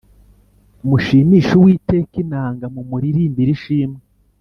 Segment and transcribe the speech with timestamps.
[0.87, 4.01] Mushimishe uwiteka inanga, mumurimbire ishimwe